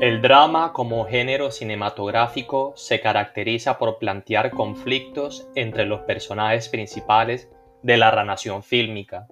[0.00, 7.50] El drama como género cinematográfico se caracteriza por plantear conflictos entre los personajes principales
[7.82, 9.26] de la narración fílmica,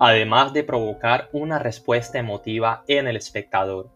[0.00, 3.90] además de provocar una respuesta emotiva en el espectador.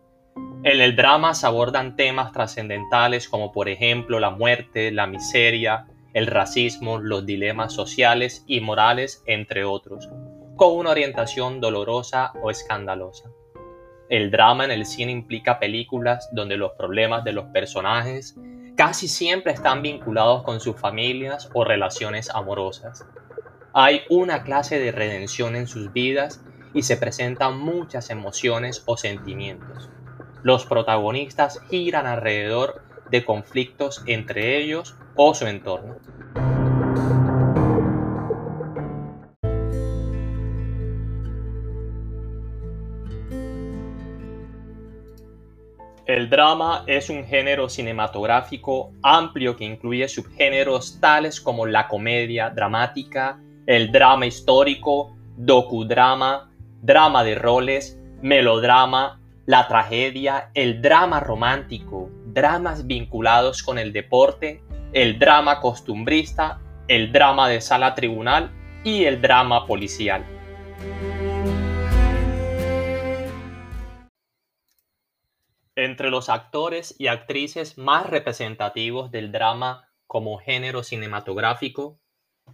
[0.62, 6.28] En el drama se abordan temas trascendentales como por ejemplo la muerte, la miseria, el
[6.28, 10.08] racismo, los dilemas sociales y morales, entre otros,
[10.54, 13.28] con una orientación dolorosa o escandalosa.
[14.12, 18.36] El drama en el cine implica películas donde los problemas de los personajes
[18.76, 23.06] casi siempre están vinculados con sus familias o relaciones amorosas.
[23.72, 26.44] Hay una clase de redención en sus vidas
[26.74, 29.88] y se presentan muchas emociones o sentimientos.
[30.42, 35.96] Los protagonistas giran alrededor de conflictos entre ellos o su entorno.
[46.12, 53.40] El drama es un género cinematográfico amplio que incluye subgéneros tales como la comedia dramática,
[53.64, 56.50] el drama histórico, docudrama,
[56.82, 65.18] drama de roles, melodrama, la tragedia, el drama romántico, dramas vinculados con el deporte, el
[65.18, 68.50] drama costumbrista, el drama de sala tribunal
[68.84, 70.22] y el drama policial.
[75.84, 81.98] Entre los actores y actrices más representativos del drama como género cinematográfico,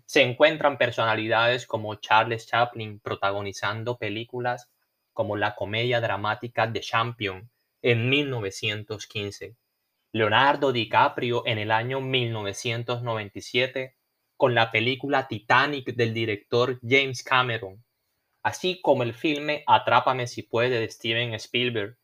[0.06, 4.70] se encuentran personalidades como Charles Chaplin protagonizando películas
[5.12, 7.50] como la comedia dramática The Champion
[7.82, 9.56] en 1915,
[10.12, 13.94] Leonardo DiCaprio en el año 1997
[14.38, 17.84] con la película Titanic del director James Cameron,
[18.42, 21.97] así como el filme Atrápame si puede de Steven Spielberg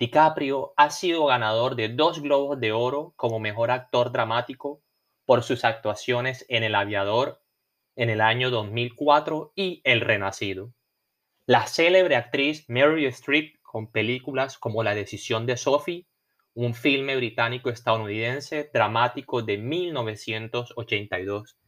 [0.00, 4.80] DiCaprio ha sido ganador de dos Globos de Oro como mejor actor dramático
[5.24, 7.42] por sus actuaciones en El Aviador
[7.96, 10.72] en el año 2004 y El Renacido.
[11.46, 16.06] La célebre actriz Mary Streep con películas como La decisión de Sophie,
[16.54, 21.58] un filme británico-estadounidense dramático de 1982.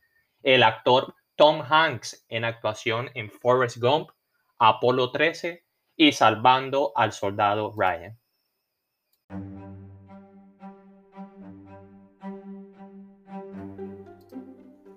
[0.44, 4.10] El actor Tom Hanks en actuación en Forrest Gump,
[4.56, 5.64] Apolo 13
[5.96, 8.19] y Salvando al Soldado Ryan.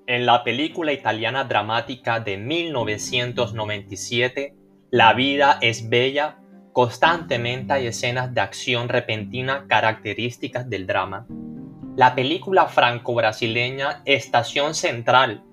[0.05, 4.53] En la película italiana dramática de 1997,
[4.91, 6.39] La vida es bella,
[6.72, 11.25] constantemente hay escenas de acción repentina características del drama.
[11.95, 15.43] La película franco-brasileña Estación Central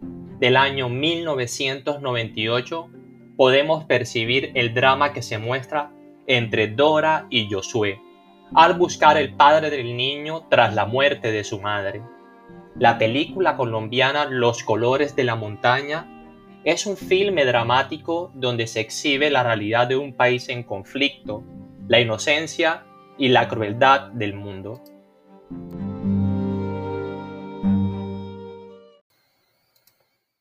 [0.40, 2.88] del año 1998
[3.36, 5.92] podemos percibir el drama que se muestra
[6.26, 8.00] entre Dora y Josué
[8.54, 12.02] al buscar el padre del niño tras la muerte de su madre.
[12.76, 16.06] La película colombiana Los colores de la montaña
[16.64, 21.42] es un filme dramático donde se exhibe la realidad de un país en conflicto,
[21.88, 22.84] la inocencia
[23.18, 24.82] y la crueldad del mundo.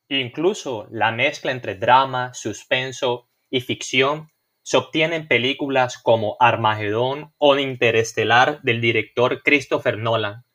[0.10, 4.30] Incluso la mezcla entre drama, suspenso y ficción
[4.70, 10.46] se obtienen películas como Armagedón o Interestelar del director Christopher Nolan,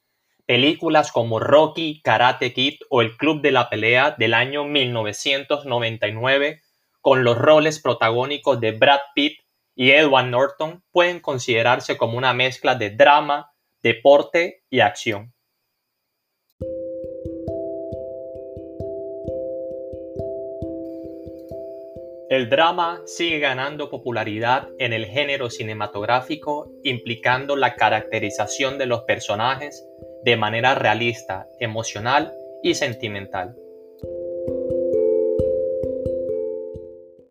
[0.47, 6.61] películas como Rocky, Karate Kid o El Club de la Pelea del año 1999
[7.01, 9.41] con los roles protagónicos de Brad Pitt
[9.75, 13.51] y Edward Norton pueden considerarse como una mezcla de drama,
[13.83, 15.34] deporte y acción.
[22.35, 29.87] El drama sigue ganando popularidad en el género cinematográfico, implicando la caracterización de los personajes
[30.25, 33.55] de manera realista, emocional y sentimental.